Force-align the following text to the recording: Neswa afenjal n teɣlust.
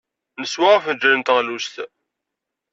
Neswa 0.39 0.67
afenjal 0.77 1.13
n 1.17 1.21
teɣlust. 1.25 1.75